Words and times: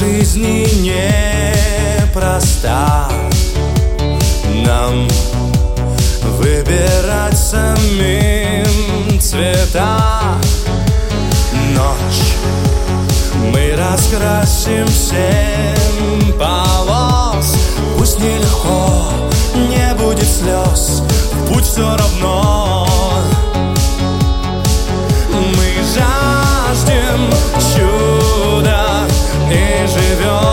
жизни 0.00 0.66
непроста. 2.08 3.08
Нам 4.64 5.06
выбирать 6.38 7.36
самим 7.36 8.64
цвета. 9.20 10.38
Ночь. 11.74 12.22
Мы 13.52 13.74
раскрасим 13.76 14.86
всем 14.86 16.32
полос. 16.38 17.54
Пусть 17.98 18.18
нелегко, 18.20 19.12
не 19.54 19.94
будет 19.96 20.26
слез. 20.26 21.02
Путь 21.46 21.66
все 21.66 21.94
равно 21.94 22.39
и 29.50 29.86
живем. 29.86 30.49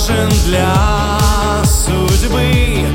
важен 0.00 0.28
для 0.46 0.74
судьбы. 1.64 2.86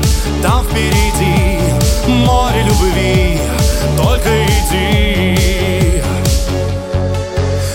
Там 0.42 0.64
впереди 0.64 1.60
море 2.08 2.62
любви. 2.64 3.38
Только 3.96 4.44
иди. 4.44 6.02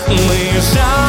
Мы 0.08 0.62
жаждем 0.62 1.01